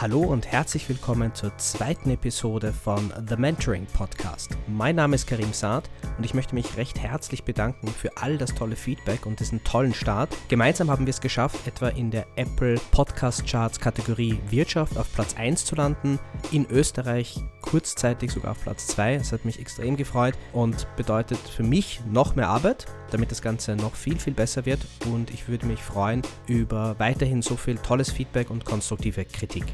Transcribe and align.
Hallo 0.00 0.20
und 0.20 0.50
herzlich 0.50 0.88
willkommen 0.88 1.34
zur 1.34 1.54
zweiten 1.58 2.08
Episode 2.08 2.72
von 2.72 3.12
The 3.28 3.36
Mentoring 3.36 3.84
Podcast. 3.84 4.56
Mein 4.66 4.96
Name 4.96 5.14
ist 5.14 5.26
Karim 5.26 5.52
Saad 5.52 5.90
und 6.16 6.24
ich 6.24 6.32
möchte 6.32 6.54
mich 6.54 6.78
recht 6.78 6.98
herzlich 6.98 7.44
bedanken 7.44 7.86
für 7.88 8.16
all 8.16 8.38
das 8.38 8.54
tolle 8.54 8.76
Feedback 8.76 9.26
und 9.26 9.40
diesen 9.40 9.62
tollen 9.62 9.92
Start. 9.92 10.34
Gemeinsam 10.48 10.90
haben 10.90 11.04
wir 11.04 11.10
es 11.10 11.20
geschafft, 11.20 11.66
etwa 11.66 11.88
in 11.88 12.10
der 12.10 12.26
Apple 12.36 12.80
Podcast 12.92 13.46
Charts 13.46 13.78
Kategorie 13.78 14.38
Wirtschaft 14.48 14.96
auf 14.96 15.12
Platz 15.12 15.36
1 15.36 15.66
zu 15.66 15.74
landen, 15.74 16.18
in 16.50 16.64
Österreich 16.70 17.38
kurzzeitig 17.60 18.32
sogar 18.32 18.52
auf 18.52 18.62
Platz 18.62 18.86
2. 18.86 19.18
Das 19.18 19.32
hat 19.32 19.44
mich 19.44 19.60
extrem 19.60 19.98
gefreut 19.98 20.34
und 20.54 20.86
bedeutet 20.96 21.40
für 21.40 21.62
mich 21.62 22.00
noch 22.10 22.36
mehr 22.36 22.48
Arbeit, 22.48 22.86
damit 23.10 23.30
das 23.30 23.42
Ganze 23.42 23.76
noch 23.76 23.94
viel, 23.94 24.18
viel 24.18 24.32
besser 24.32 24.64
wird 24.64 24.80
und 25.12 25.30
ich 25.30 25.46
würde 25.46 25.66
mich 25.66 25.82
freuen 25.82 26.22
über 26.46 26.98
weiterhin 26.98 27.42
so 27.42 27.56
viel 27.56 27.76
tolles 27.76 28.10
Feedback 28.10 28.48
und 28.48 28.64
konstruktive 28.64 29.26
Kritik. 29.26 29.66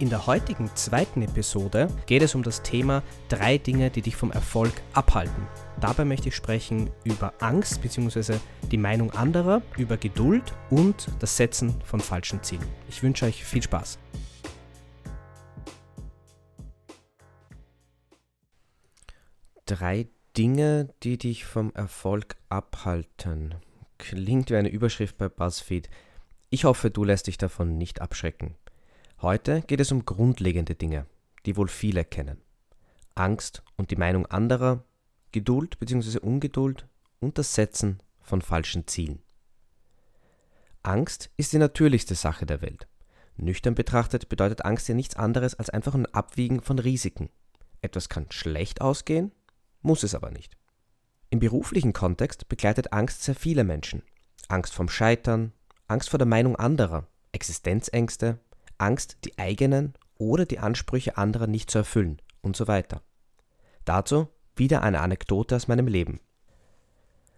In 0.00 0.10
der 0.10 0.26
heutigen 0.26 0.74
zweiten 0.74 1.22
Episode 1.22 1.86
geht 2.06 2.22
es 2.22 2.34
um 2.34 2.42
das 2.42 2.62
Thema 2.62 3.04
drei 3.28 3.58
Dinge, 3.58 3.90
die 3.90 4.02
dich 4.02 4.16
vom 4.16 4.32
Erfolg 4.32 4.72
abhalten. 4.92 5.46
Dabei 5.80 6.04
möchte 6.04 6.30
ich 6.30 6.34
sprechen 6.34 6.90
über 7.04 7.32
Angst 7.38 7.80
bzw. 7.80 8.38
die 8.72 8.76
Meinung 8.76 9.12
anderer, 9.12 9.62
über 9.78 9.96
Geduld 9.96 10.52
und 10.68 11.08
das 11.20 11.36
Setzen 11.36 11.80
von 11.84 12.00
falschen 12.00 12.42
Zielen. 12.42 12.66
Ich 12.88 13.04
wünsche 13.04 13.26
euch 13.26 13.44
viel 13.44 13.62
Spaß. 13.62 14.00
Drei 19.64 20.08
Dinge, 20.36 20.92
die 21.04 21.18
dich 21.18 21.44
vom 21.44 21.72
Erfolg 21.72 22.34
abhalten. 22.48 23.54
Klingt 23.98 24.50
wie 24.50 24.56
eine 24.56 24.70
Überschrift 24.70 25.18
bei 25.18 25.28
BuzzFeed. 25.28 25.88
Ich 26.50 26.64
hoffe, 26.64 26.90
du 26.90 27.04
lässt 27.04 27.28
dich 27.28 27.38
davon 27.38 27.78
nicht 27.78 28.00
abschrecken. 28.00 28.56
Heute 29.20 29.62
geht 29.62 29.80
es 29.80 29.92
um 29.92 30.04
grundlegende 30.04 30.74
Dinge, 30.74 31.06
die 31.46 31.56
wohl 31.56 31.68
viele 31.68 32.04
kennen. 32.04 32.40
Angst 33.14 33.62
und 33.76 33.90
die 33.90 33.96
Meinung 33.96 34.26
anderer, 34.26 34.84
Geduld 35.32 35.78
bzw. 35.78 36.18
Ungeduld 36.18 36.86
und 37.20 37.38
das 37.38 37.54
Setzen 37.54 38.00
von 38.20 38.42
falschen 38.42 38.86
Zielen. 38.86 39.22
Angst 40.82 41.30
ist 41.36 41.52
die 41.52 41.58
natürlichste 41.58 42.14
Sache 42.14 42.44
der 42.44 42.60
Welt. 42.60 42.86
Nüchtern 43.36 43.74
betrachtet 43.74 44.28
bedeutet 44.28 44.64
Angst 44.64 44.88
ja 44.88 44.94
nichts 44.94 45.16
anderes 45.16 45.54
als 45.54 45.70
einfach 45.70 45.94
ein 45.94 46.06
Abwiegen 46.06 46.60
von 46.60 46.78
Risiken. 46.78 47.30
Etwas 47.80 48.08
kann 48.08 48.30
schlecht 48.30 48.80
ausgehen, 48.80 49.32
muss 49.80 50.02
es 50.02 50.14
aber 50.14 50.30
nicht. 50.30 50.56
Im 51.30 51.40
beruflichen 51.40 51.92
Kontext 51.92 52.48
begleitet 52.48 52.92
Angst 52.92 53.22
sehr 53.22 53.34
viele 53.34 53.64
Menschen. 53.64 54.02
Angst 54.48 54.74
vom 54.74 54.88
Scheitern, 54.88 55.52
Angst 55.88 56.10
vor 56.10 56.18
der 56.18 56.28
Meinung 56.28 56.56
anderer, 56.56 57.08
Existenzängste, 57.32 58.38
Angst, 58.78 59.18
die 59.24 59.38
eigenen 59.38 59.94
oder 60.16 60.46
die 60.46 60.58
Ansprüche 60.58 61.16
anderer 61.16 61.46
nicht 61.46 61.70
zu 61.70 61.78
erfüllen 61.78 62.20
und 62.40 62.56
so 62.56 62.68
weiter. 62.68 63.02
Dazu 63.84 64.28
wieder 64.56 64.82
eine 64.82 65.00
Anekdote 65.00 65.56
aus 65.56 65.68
meinem 65.68 65.86
Leben. 65.86 66.20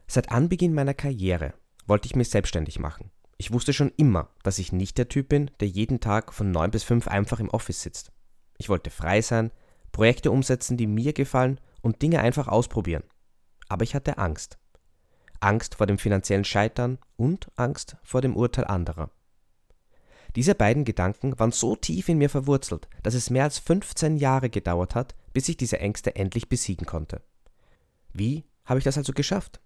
Seit 0.07 0.31
Anbeginn 0.31 0.75
meiner 0.75 0.95
Karriere 0.95 1.55
wollte 1.87 2.07
ich 2.07 2.17
mich 2.17 2.31
selbstständig 2.31 2.79
machen. 2.79 3.11
Ich 3.39 3.53
wusste 3.53 3.73
schon 3.73 3.93
immer, 3.97 4.31
dass 4.43 4.59
ich 4.59 4.73
nicht 4.73 4.97
der 4.99 5.09
Typ 5.09 5.29
bin, 5.29 5.51
der 5.61 5.69
jeden 5.69 6.01
Tag 6.01 6.33
von 6.33 6.51
9 6.51 6.71
bis 6.71 6.85
5 6.85 7.09
einfach 7.09 7.41
im 7.41 7.51
Office 7.51 7.83
sitzt. 7.83 8.13
Ich 8.57 8.69
wollte 8.69 8.91
frei 8.91 9.21
sein, 9.21 9.51
Projekte 9.93 10.31
umsetzen, 10.31 10.77
die 10.77 10.87
mir 10.87 11.13
gefallen 11.13 11.61
und 11.83 12.03
Dinge 12.03 12.21
einfach 12.21 12.49
ausprobieren. 12.49 13.03
Aber 13.69 13.85
ich 13.85 13.95
hatte 13.95 14.19
Angst. 14.19 14.59
Angst 15.41 15.75
vor 15.75 15.87
dem 15.87 15.99
finanziellen 15.99 16.45
Scheitern 16.45 16.99
und 17.17 17.51
Angst 17.57 17.97
vor 18.03 18.23
dem 18.23 18.37
Urteil 18.37 18.65
anderer. 18.65 19.11
Diese 20.35 20.55
beiden 20.55 20.85
Gedanken 20.85 21.39
waren 21.39 21.53
so 21.53 21.77
tief 21.77 22.09
in 22.09 22.19
mir 22.19 22.29
verwurzelt, 22.29 22.89
dass 23.03 23.15
es 23.15 23.31
mehr 23.31 23.45
als 23.45 23.59
15 23.59 24.17
Jahre 24.17 24.51
gedauert 24.51 24.95
hat, 24.95 25.15
bis 25.33 25.49
ich 25.49 25.57
diese 25.57 25.79
Ängste 25.79 26.17
endlich 26.17 26.49
besiegen 26.49 26.87
konnte. 26.87 27.23
Wie 28.13 28.45
habe 28.65 28.79
ich 28.79 28.85
das 28.85 28.99
also 28.99 29.13
geschafft? 29.13 29.61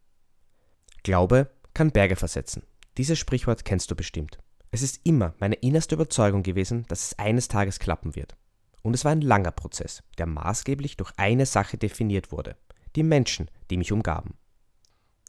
Glaube 1.02 1.50
kann 1.74 1.92
Berge 1.92 2.16
versetzen. 2.16 2.62
Dieses 2.98 3.18
Sprichwort 3.18 3.64
kennst 3.64 3.90
du 3.90 3.96
bestimmt. 3.96 4.38
Es 4.70 4.82
ist 4.82 5.00
immer 5.04 5.34
meine 5.38 5.56
innerste 5.56 5.94
Überzeugung 5.94 6.42
gewesen, 6.42 6.84
dass 6.88 7.06
es 7.06 7.18
eines 7.18 7.48
Tages 7.48 7.78
klappen 7.78 8.14
wird. 8.14 8.36
Und 8.82 8.94
es 8.94 9.04
war 9.04 9.12
ein 9.12 9.20
langer 9.20 9.50
Prozess, 9.50 10.02
der 10.18 10.26
maßgeblich 10.26 10.96
durch 10.96 11.12
eine 11.16 11.46
Sache 11.46 11.76
definiert 11.76 12.32
wurde, 12.32 12.56
die 12.96 13.02
Menschen, 13.02 13.50
die 13.70 13.76
mich 13.76 13.92
umgaben. 13.92 14.34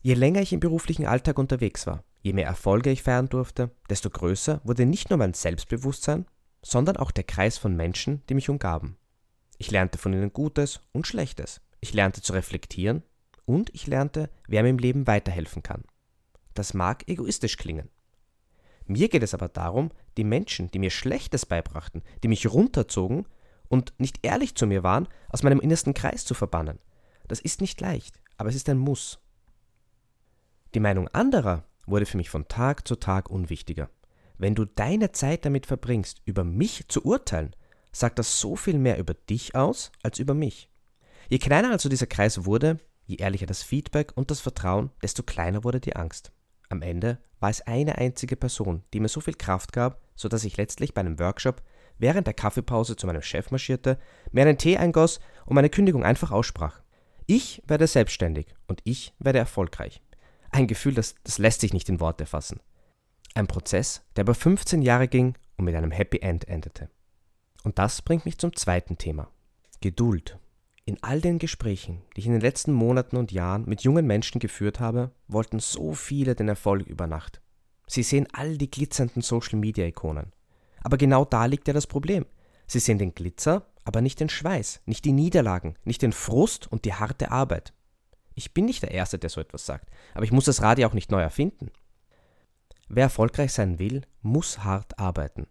Je 0.02 0.14
länger 0.14 0.42
ich 0.42 0.54
im 0.54 0.60
beruflichen 0.60 1.06
Alltag 1.06 1.38
unterwegs 1.38 1.86
war, 1.86 2.04
Je 2.22 2.34
mehr 2.34 2.46
Erfolge 2.46 2.92
ich 2.92 3.04
feiern 3.04 3.30
durfte, 3.30 3.72
desto 3.90 4.10
größer 4.10 4.62
wurde 4.64 4.86
nicht 4.86 5.10
nur 5.10 5.18
mein 5.18 5.34
Selbstbewusstsein, 5.34 6.26
sondern 6.62 6.98
auch 6.98 7.12
der 7.12 7.24
Kreis 7.24 7.58
von 7.58 7.76
Menschen, 7.76 8.22
die 8.30 8.36
mich 8.36 8.50
umgaben. 8.50 8.98
Ich 9.58 9.72
lernte 9.72 9.98
von 9.98 10.14
ihnen 10.14 10.32
Gutes 10.32 10.82
und 10.92 11.08
Schlechtes. 11.08 11.62
Ich 11.80 11.94
lernte 11.94 12.22
zu 12.22 12.34
reflektieren 12.34 13.04
und 13.46 13.74
ich 13.74 13.88
lernte, 13.88 14.30
wer 14.48 14.62
mir 14.64 14.70
im 14.70 14.78
Leben 14.78 15.08
weiterhelfen 15.08 15.64
kann. 15.64 15.84
Das 16.54 16.74
mag 16.74 17.08
egoistisch 17.08 17.58
klingen. 17.58 17.90
Mir 18.86 19.10
geht 19.10 19.24
es 19.24 19.34
aber 19.34 19.48
darum, 19.48 19.92
die 20.18 20.24
Menschen, 20.24 20.70
die 20.72 20.80
mir 20.80 20.90
Schlechtes 20.90 21.46
beibrachten, 21.46 22.04
die 22.24 22.28
mich 22.28 22.52
runterzogen 22.52 23.26
und 23.68 23.94
nicht 23.98 24.20
ehrlich 24.24 24.56
zu 24.56 24.68
mir 24.68 24.84
waren, 24.84 25.08
aus 25.30 25.44
meinem 25.44 25.60
innersten 25.60 25.94
Kreis 25.94 26.26
zu 26.26 26.34
verbannen. 26.34 26.80
Das 27.28 27.40
ist 27.40 27.62
nicht 27.62 27.80
leicht, 27.80 28.20
aber 28.38 28.50
es 28.50 28.56
ist 28.56 28.68
ein 28.70 28.78
Muss. 28.78 29.20
Die 30.74 30.80
Meinung 30.80 31.08
anderer 31.10 31.64
wurde 31.92 32.06
für 32.06 32.18
mich 32.18 32.30
von 32.30 32.48
Tag 32.48 32.88
zu 32.88 32.96
Tag 32.96 33.30
unwichtiger. 33.30 33.90
Wenn 34.38 34.56
du 34.56 34.66
deine 34.66 35.12
Zeit 35.12 35.46
damit 35.46 35.68
verbringst, 35.68 36.22
über 36.26 36.44
mich 36.44 36.88
zu 36.88 37.06
urteilen, 37.06 37.56
sagt 37.92 38.18
das 38.18 38.40
so 38.40 38.56
viel 38.56 38.80
mehr 38.80 38.98
über 38.98 39.14
dich 39.14 39.56
aus 39.56 39.92
als 40.02 40.18
über 40.18 40.34
mich. 40.34 40.70
Je 41.30 41.38
kleiner 41.38 41.72
also 41.72 41.90
dieser 41.90 42.08
Kreis 42.08 42.46
wurde, 42.46 42.80
je 43.06 43.18
ehrlicher 43.18 43.46
das 43.46 43.62
Feedback 43.62 44.14
und 44.16 44.32
das 44.32 44.40
Vertrauen, 44.40 44.90
desto 45.04 45.24
kleiner 45.24 45.64
wurde 45.64 45.80
die 45.80 45.96
Angst. 45.96 46.32
Am 46.70 46.82
Ende 46.82 47.20
war 47.40 47.50
es 47.50 47.62
eine 47.62 47.98
einzige 47.98 48.36
Person, 48.36 48.84
die 48.94 49.00
mir 49.00 49.10
so 49.10 49.20
viel 49.20 49.36
Kraft 49.36 49.74
gab, 49.74 50.02
so 50.16 50.30
dass 50.30 50.44
ich 50.44 50.58
letztlich 50.58 50.94
bei 50.94 51.02
einem 51.02 51.20
Workshop 51.20 51.62
während 51.98 52.26
der 52.26 52.34
Kaffeepause 52.34 52.96
zu 52.96 53.06
meinem 53.06 53.22
Chef 53.22 53.52
marschierte, 53.52 54.00
mir 54.32 54.42
einen 54.42 54.58
Tee 54.58 54.78
eingoss 54.78 55.20
und 55.46 55.56
meine 55.56 55.70
Kündigung 55.70 56.04
einfach 56.04 56.32
aussprach. 56.32 56.82
Ich 57.28 57.62
werde 57.68 57.88
selbstständig 57.88 58.48
und 58.68 58.82
ich 58.86 59.14
werde 59.20 59.40
erfolgreich. 59.40 60.02
Ein 60.52 60.68
Gefühl, 60.68 60.94
das, 60.94 61.16
das 61.24 61.38
lässt 61.38 61.62
sich 61.62 61.74
nicht 61.74 61.90
in 61.90 62.00
Worte 62.00 62.26
fassen. 62.26 62.60
Ein 63.34 63.48
Prozess, 63.48 64.04
der 64.16 64.24
über 64.24 64.36
15 64.36 64.82
Jahre 64.82 65.08
ging 65.08 65.36
und 65.58 65.66
mit 65.66 65.76
einem 65.76 65.92
Happy 65.92 66.20
End 66.20 66.48
endete. 66.48 66.90
Und 67.64 67.80
das 67.80 68.02
bringt 68.02 68.26
mich 68.26 68.38
zum 68.38 68.56
zweiten 68.56 68.98
Thema. 68.98 69.30
Geduld. 69.80 70.38
In 70.84 70.98
all 71.02 71.22
den 71.22 71.40
Gesprächen, 71.40 72.02
die 72.16 72.22
ich 72.22 72.26
in 72.26 72.34
den 72.34 72.42
letzten 72.42 72.74
Monaten 72.74 73.16
und 73.16 73.32
Jahren 73.32 73.66
mit 73.66 73.84
jungen 73.84 74.06
Menschen 74.06 74.40
geführt 74.40 74.80
habe, 74.80 75.12
wollten 75.28 75.60
so 75.60 75.94
viele 75.94 76.36
den 76.36 76.50
Erfolg 76.50 76.88
über 76.88 77.08
Nacht. 77.08 77.42
Sie 77.88 78.04
sehen 78.04 78.28
all 78.34 78.58
die 78.58 78.72
glitzernden 78.72 79.22
Social-Media-Ikonen. 79.22 80.34
Aber 80.84 80.98
genau 80.98 81.24
da 81.24 81.46
liegt 81.46 81.68
ja 81.68 81.74
das 81.74 81.88
Problem. 81.88 82.26
Sie 82.68 82.80
sehen 82.80 82.98
den 82.98 83.14
Glitzer, 83.14 83.68
aber 83.84 84.02
nicht 84.02 84.20
den 84.20 84.30
Schweiß, 84.30 84.82
nicht 84.86 85.06
die 85.06 85.12
Niederlagen, 85.12 85.76
nicht 85.84 86.02
den 86.02 86.14
Frust 86.14 86.72
und 86.72 86.86
die 86.86 86.94
harte 86.94 87.32
Arbeit. 87.32 87.74
Ich 88.34 88.54
bin 88.54 88.66
nicht 88.66 88.84
der 88.84 88.92
Erste, 88.92 89.20
der 89.20 89.30
so 89.30 89.42
etwas 89.42 89.66
sagt, 89.66 89.90
aber 90.14 90.24
ich 90.24 90.32
muss 90.32 90.46
das 90.46 90.62
Rad 90.62 90.80
ja 90.80 90.88
auch 90.88 90.94
nicht 90.94 91.12
neu 91.12 91.22
erfinden. 91.22 91.72
Wer 92.88 93.04
erfolgreich 93.04 93.54
sein 93.54 93.80
will, 93.80 94.02
muss 94.22 94.64
hart 94.64 95.00
arbeiten. 95.00 95.48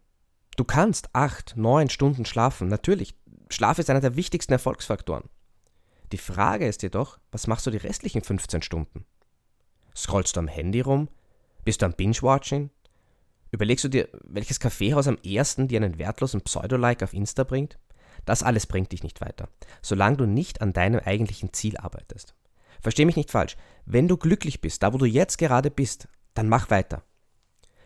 Du 0.57 0.65
kannst 0.65 1.09
acht, 1.15 1.57
neun 1.57 1.89
Stunden 1.89 2.25
schlafen, 2.27 2.69
natürlich. 2.69 3.15
Schlaf 3.49 3.79
ist 3.79 3.89
einer 3.89 4.01
der 4.01 4.17
wichtigsten 4.17 4.53
Erfolgsfaktoren. 4.53 5.29
Die 6.13 6.19
Frage 6.19 6.67
ist 6.67 6.83
jedoch, 6.83 7.19
was 7.31 7.47
machst 7.47 7.67
du 7.67 7.71
die 7.71 7.79
restlichen 7.79 8.23
15 8.23 8.63
Stunden? 8.63 9.07
Scrollst 9.95 10.37
du 10.37 10.41
am 10.41 10.49
Handy 10.49 10.81
rum? 10.81 11.09
Bist 11.65 11.83
du 11.83 11.87
am 11.87 11.95
Binge-Watching? 11.95 12.71
Überlegst 13.53 13.85
du 13.85 13.89
dir, 13.89 14.09
welches 14.25 14.61
Kaffeehaus 14.61 15.09
am 15.09 15.19
ersten 15.25 15.69
dir 15.69 15.79
einen 15.79 15.99
wertlosen 15.99 16.43
Pseudo-Like 16.43 17.03
auf 17.03 17.15
Insta 17.15 17.44
bringt? 17.44 17.79
Das 18.25 18.43
alles 18.43 18.67
bringt 18.67 18.93
dich 18.93 19.03
nicht 19.03 19.21
weiter, 19.21 19.49
solange 19.83 20.19
du 20.19 20.26
nicht 20.26 20.61
an 20.61 20.73
deinem 20.73 21.00
eigentlichen 21.00 21.53
Ziel 21.53 21.76
arbeitest. 21.76 22.35
Versteh 22.81 23.05
mich 23.05 23.17
nicht 23.17 23.31
falsch. 23.31 23.56
Wenn 23.85 24.09
du 24.09 24.17
glücklich 24.17 24.61
bist, 24.61 24.82
da 24.82 24.93
wo 24.93 24.99
du 24.99 25.06
jetzt 25.06 25.38
gerade 25.38 25.71
bist, 25.71 26.09
dann 26.35 26.49
mach 26.49 26.71
weiter. 26.71 27.03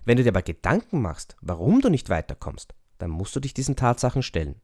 Wenn 0.05 0.17
du 0.17 0.23
dir 0.23 0.31
aber 0.31 0.43
Gedanken 0.43 1.01
machst, 1.01 1.37
warum 1.41 1.81
du 1.81 1.89
nicht 1.89 2.11
weiterkommst, 2.11 2.75
dann 2.99 3.11
musst 3.11 3.35
du 3.35 3.41
dich 3.41 3.55
diesen 3.55 3.77
Tatsachen 3.77 4.23
stellen. 4.23 4.61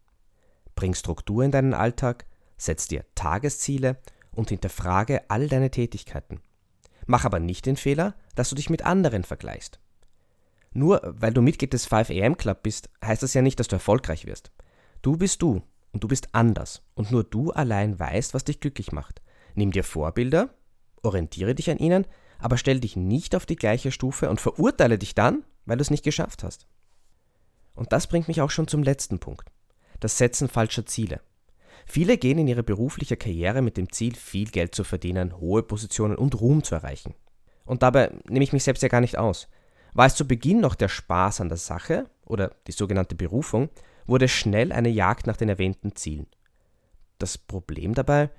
Bring 0.74 0.94
Struktur 0.94 1.42
in 1.44 1.50
deinen 1.50 1.74
Alltag, 1.74 2.26
setz 2.56 2.88
dir 2.88 3.04
Tagesziele 3.14 3.98
und 4.32 4.50
hinterfrage 4.50 5.28
all 5.28 5.48
deine 5.48 5.70
Tätigkeiten. 5.70 6.40
Mach 7.06 7.24
aber 7.24 7.40
nicht 7.40 7.66
den 7.66 7.76
Fehler, 7.76 8.14
dass 8.34 8.50
du 8.50 8.54
dich 8.54 8.70
mit 8.70 8.82
anderen 8.82 9.24
vergleichst. 9.24 9.80
Nur 10.72 11.00
weil 11.04 11.32
du 11.32 11.42
Mitglied 11.42 11.72
des 11.72 11.90
5am 11.90 12.36
Club 12.36 12.62
bist, 12.62 12.90
heißt 13.04 13.22
das 13.22 13.34
ja 13.34 13.42
nicht, 13.42 13.58
dass 13.58 13.68
du 13.68 13.76
erfolgreich 13.76 14.26
wirst. 14.26 14.52
Du 15.02 15.16
bist 15.16 15.42
du 15.42 15.62
und 15.92 16.04
du 16.04 16.08
bist 16.08 16.28
anders 16.32 16.82
und 16.94 17.10
nur 17.10 17.24
du 17.24 17.50
allein 17.50 17.98
weißt, 17.98 18.34
was 18.34 18.44
dich 18.44 18.60
glücklich 18.60 18.92
macht. 18.92 19.20
Nimm 19.54 19.72
dir 19.72 19.84
Vorbilder, 19.84 20.50
orientiere 21.02 21.54
dich 21.54 21.70
an 21.70 21.78
ihnen, 21.78 22.06
aber 22.38 22.56
stell 22.56 22.80
dich 22.80 22.96
nicht 22.96 23.34
auf 23.34 23.46
die 23.46 23.56
gleiche 23.56 23.92
Stufe 23.92 24.30
und 24.30 24.40
verurteile 24.40 24.98
dich 24.98 25.14
dann, 25.14 25.44
weil 25.66 25.76
du 25.76 25.82
es 25.82 25.90
nicht 25.90 26.04
geschafft 26.04 26.42
hast. 26.42 26.66
Und 27.74 27.92
das 27.92 28.06
bringt 28.06 28.28
mich 28.28 28.40
auch 28.40 28.50
schon 28.50 28.68
zum 28.68 28.82
letzten 28.82 29.18
Punkt. 29.18 29.50
Das 30.00 30.18
Setzen 30.18 30.48
falscher 30.48 30.86
Ziele. 30.86 31.20
Viele 31.86 32.18
gehen 32.18 32.38
in 32.38 32.48
ihre 32.48 32.62
berufliche 32.62 33.16
Karriere 33.16 33.62
mit 33.62 33.76
dem 33.76 33.92
Ziel, 33.92 34.14
viel 34.14 34.50
Geld 34.50 34.74
zu 34.74 34.84
verdienen, 34.84 35.38
hohe 35.38 35.62
Positionen 35.62 36.16
und 36.16 36.40
Ruhm 36.40 36.62
zu 36.62 36.74
erreichen. 36.74 37.14
Und 37.64 37.82
dabei 37.82 38.12
nehme 38.28 38.44
ich 38.44 38.52
mich 38.52 38.64
selbst 38.64 38.82
ja 38.82 38.88
gar 38.88 39.00
nicht 39.00 39.18
aus. 39.18 39.48
War 39.92 40.06
es 40.06 40.14
zu 40.14 40.26
Beginn 40.26 40.60
noch 40.60 40.74
der 40.74 40.88
Spaß 40.88 41.40
an 41.40 41.48
der 41.48 41.58
Sache 41.58 42.08
oder 42.24 42.52
die 42.66 42.72
sogenannte 42.72 43.14
Berufung, 43.14 43.70
wurde 44.06 44.28
schnell 44.28 44.72
eine 44.72 44.88
Jagd 44.88 45.26
nach 45.26 45.36
den 45.36 45.48
erwähnten 45.48 45.94
Zielen. 45.96 46.26
Das 47.18 47.38
Problem 47.38 47.94
dabei? 47.94 48.30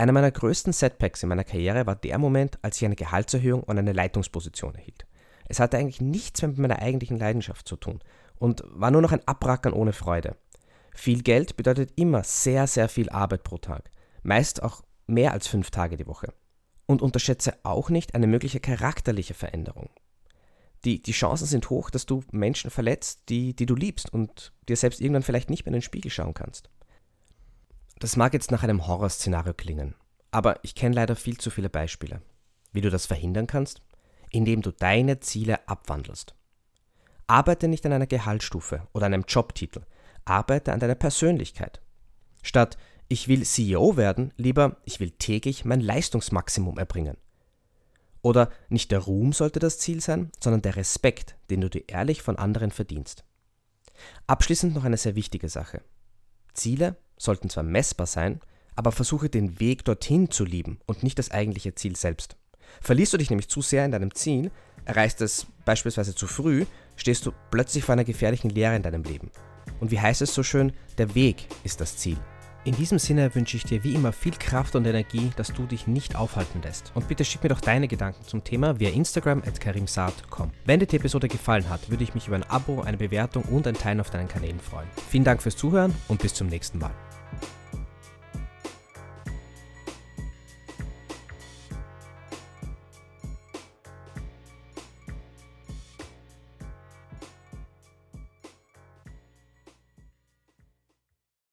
Einer 0.00 0.12
meiner 0.12 0.30
größten 0.30 0.72
Setbacks 0.72 1.22
in 1.22 1.28
meiner 1.28 1.44
Karriere 1.44 1.84
war 1.84 1.94
der 1.94 2.16
Moment, 2.16 2.58
als 2.62 2.78
ich 2.78 2.86
eine 2.86 2.96
Gehaltserhöhung 2.96 3.62
und 3.62 3.78
eine 3.78 3.92
Leitungsposition 3.92 4.74
erhielt. 4.74 5.04
Es 5.46 5.60
hatte 5.60 5.76
eigentlich 5.76 6.00
nichts 6.00 6.40
mehr 6.40 6.48
mit 6.48 6.56
meiner 6.56 6.80
eigentlichen 6.80 7.18
Leidenschaft 7.18 7.68
zu 7.68 7.76
tun 7.76 8.00
und 8.38 8.64
war 8.68 8.90
nur 8.90 9.02
noch 9.02 9.12
ein 9.12 9.28
Abrackern 9.28 9.74
ohne 9.74 9.92
Freude. 9.92 10.38
Viel 10.94 11.22
Geld 11.22 11.58
bedeutet 11.58 11.92
immer 11.96 12.24
sehr, 12.24 12.66
sehr 12.66 12.88
viel 12.88 13.10
Arbeit 13.10 13.44
pro 13.44 13.58
Tag, 13.58 13.90
meist 14.22 14.62
auch 14.62 14.82
mehr 15.06 15.32
als 15.32 15.48
fünf 15.48 15.70
Tage 15.70 15.98
die 15.98 16.06
Woche. 16.06 16.32
Und 16.86 17.02
unterschätze 17.02 17.58
auch 17.62 17.90
nicht 17.90 18.14
eine 18.14 18.26
mögliche 18.26 18.58
charakterliche 18.58 19.34
Veränderung. 19.34 19.90
Die, 20.86 21.02
die 21.02 21.12
Chancen 21.12 21.46
sind 21.46 21.68
hoch, 21.68 21.90
dass 21.90 22.06
du 22.06 22.24
Menschen 22.30 22.70
verletzt, 22.70 23.24
die, 23.28 23.54
die 23.54 23.66
du 23.66 23.74
liebst 23.74 24.10
und 24.10 24.54
dir 24.66 24.78
selbst 24.78 25.02
irgendwann 25.02 25.24
vielleicht 25.24 25.50
nicht 25.50 25.66
mehr 25.66 25.74
in 25.74 25.80
den 25.80 25.82
Spiegel 25.82 26.10
schauen 26.10 26.32
kannst. 26.32 26.70
Das 28.00 28.16
mag 28.16 28.32
jetzt 28.32 28.50
nach 28.50 28.62
einem 28.62 28.86
Horrorszenario 28.86 29.52
klingen, 29.52 29.94
aber 30.30 30.58
ich 30.64 30.74
kenne 30.74 30.94
leider 30.94 31.16
viel 31.16 31.36
zu 31.36 31.50
viele 31.50 31.68
Beispiele. 31.68 32.22
Wie 32.72 32.80
du 32.80 32.88
das 32.88 33.04
verhindern 33.04 33.46
kannst? 33.46 33.82
Indem 34.30 34.62
du 34.62 34.72
deine 34.72 35.20
Ziele 35.20 35.68
abwandelst. 35.68 36.34
Arbeite 37.26 37.68
nicht 37.68 37.84
an 37.84 37.92
einer 37.92 38.06
Gehaltsstufe 38.06 38.86
oder 38.94 39.04
einem 39.04 39.24
Jobtitel, 39.28 39.82
arbeite 40.24 40.72
an 40.72 40.80
deiner 40.80 40.94
Persönlichkeit. 40.94 41.82
Statt 42.42 42.78
ich 43.08 43.28
will 43.28 43.44
CEO 43.44 43.98
werden, 43.98 44.32
lieber 44.38 44.78
ich 44.86 44.98
will 44.98 45.10
täglich 45.10 45.66
mein 45.66 45.80
Leistungsmaximum 45.80 46.78
erbringen. 46.78 47.18
Oder 48.22 48.50
nicht 48.70 48.92
der 48.92 49.00
Ruhm 49.00 49.34
sollte 49.34 49.58
das 49.58 49.78
Ziel 49.78 50.00
sein, 50.00 50.32
sondern 50.40 50.62
der 50.62 50.76
Respekt, 50.76 51.36
den 51.50 51.60
du 51.60 51.68
dir 51.68 51.86
ehrlich 51.86 52.22
von 52.22 52.38
anderen 52.38 52.70
verdienst. 52.70 53.24
Abschließend 54.26 54.74
noch 54.74 54.84
eine 54.84 54.96
sehr 54.96 55.16
wichtige 55.16 55.50
Sache. 55.50 55.82
Ziele 56.60 56.96
sollten 57.16 57.50
zwar 57.50 57.64
messbar 57.64 58.06
sein, 58.06 58.40
aber 58.76 58.92
versuche 58.92 59.28
den 59.28 59.60
Weg 59.60 59.84
dorthin 59.84 60.30
zu 60.30 60.44
lieben 60.44 60.78
und 60.86 61.02
nicht 61.02 61.18
das 61.18 61.30
eigentliche 61.30 61.74
Ziel 61.74 61.96
selbst. 61.96 62.36
Verlierst 62.80 63.12
du 63.12 63.18
dich 63.18 63.30
nämlich 63.30 63.48
zu 63.48 63.62
sehr 63.62 63.84
in 63.84 63.90
deinem 63.90 64.14
Ziel, 64.14 64.50
erreichst 64.84 65.20
es 65.20 65.46
beispielsweise 65.64 66.14
zu 66.14 66.26
früh, 66.26 66.66
stehst 66.96 67.26
du 67.26 67.32
plötzlich 67.50 67.84
vor 67.84 67.94
einer 67.94 68.04
gefährlichen 68.04 68.50
Leere 68.50 68.76
in 68.76 68.82
deinem 68.82 69.02
Leben. 69.02 69.30
Und 69.80 69.90
wie 69.90 70.00
heißt 70.00 70.22
es 70.22 70.34
so 70.34 70.42
schön, 70.42 70.72
der 70.98 71.14
Weg 71.14 71.46
ist 71.64 71.80
das 71.80 71.96
Ziel. 71.96 72.18
In 72.64 72.74
diesem 72.74 72.98
Sinne 72.98 73.34
wünsche 73.34 73.56
ich 73.56 73.64
dir 73.64 73.82
wie 73.84 73.94
immer 73.94 74.12
viel 74.12 74.34
Kraft 74.38 74.76
und 74.76 74.86
Energie, 74.86 75.30
dass 75.36 75.50
du 75.50 75.64
dich 75.64 75.86
nicht 75.86 76.14
aufhalten 76.14 76.60
lässt. 76.62 76.92
Und 76.94 77.08
bitte 77.08 77.24
schick 77.24 77.42
mir 77.42 77.48
doch 77.48 77.60
deine 77.60 77.88
Gedanken 77.88 78.22
zum 78.24 78.44
Thema 78.44 78.78
via 78.78 78.90
Instagram 78.90 79.42
at 79.46 79.58
karimsaad.com. 79.58 80.50
Wenn 80.66 80.78
dir 80.78 80.86
die 80.86 80.96
Episode 80.96 81.28
gefallen 81.28 81.70
hat, 81.70 81.88
würde 81.88 82.04
ich 82.04 82.14
mich 82.14 82.26
über 82.26 82.36
ein 82.36 82.50
Abo, 82.50 82.82
eine 82.82 82.98
Bewertung 82.98 83.44
und 83.44 83.66
ein 83.66 83.74
Teilen 83.74 84.00
auf 84.00 84.10
deinen 84.10 84.28
Kanälen 84.28 84.60
freuen. 84.60 84.88
Vielen 85.08 85.24
Dank 85.24 85.40
fürs 85.42 85.56
Zuhören 85.56 85.94
und 86.08 86.20
bis 86.20 86.34
zum 86.34 86.48
nächsten 86.48 86.78
Mal. 86.78 86.92